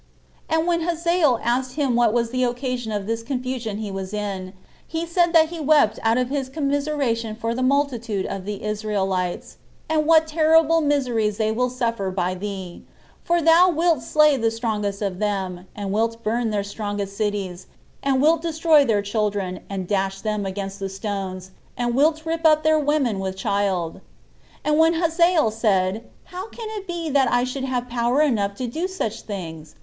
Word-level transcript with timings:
And 0.49 0.65
when 0.65 0.81
Hazael 0.81 1.39
asked 1.43 1.75
him 1.75 1.95
what 1.95 2.11
was 2.11 2.31
the 2.31 2.43
occasion 2.43 2.91
of 2.91 3.05
this 3.05 3.21
confusion 3.21 3.77
he 3.77 3.91
was 3.91 4.15
in, 4.15 4.53
he 4.87 5.05
said 5.05 5.31
that 5.33 5.49
he 5.49 5.59
wept 5.59 5.99
out 6.01 6.17
of 6.17 6.29
his 6.31 6.49
commiseration 6.49 7.35
for 7.35 7.53
the 7.53 7.61
multitude 7.61 8.25
of 8.25 8.45
the 8.45 8.63
Israelites, 8.63 9.57
and 9.87 10.07
what 10.07 10.25
terrible 10.25 10.81
miseries 10.81 11.37
they 11.37 11.51
will 11.51 11.69
suffer 11.69 12.09
by 12.09 12.33
thee; 12.33 12.81
"for 13.23 13.43
thou 13.43 13.69
wilt 13.69 14.01
slay 14.01 14.35
the 14.37 14.49
strongest 14.49 15.03
of 15.03 15.19
them, 15.19 15.67
and 15.75 15.91
wilt 15.91 16.23
burn 16.23 16.49
their 16.49 16.63
strongest 16.63 17.15
cities, 17.15 17.67
and 18.01 18.23
wilt 18.23 18.41
destroy 18.41 18.83
their 18.83 19.03
children, 19.03 19.59
and 19.69 19.87
dash 19.87 20.21
them 20.21 20.47
against 20.47 20.79
the 20.79 20.89
stones, 20.89 21.51
and 21.77 21.93
wilt 21.93 22.25
rip 22.25 22.43
up 22.43 22.63
their 22.63 22.79
women 22.79 23.19
with 23.19 23.37
child." 23.37 24.01
And 24.65 24.79
when 24.79 24.95
Hazael 24.95 25.51
said, 25.51 26.05
"How 26.23 26.47
can 26.47 26.67
it 26.71 26.87
be 26.87 27.11
that 27.11 27.31
I 27.31 27.43
should 27.43 27.65
have 27.65 27.87
power 27.87 28.23
enough 28.23 28.55
to 28.55 28.65
do 28.65 28.87
such 28.87 29.21
things?" 29.21 29.75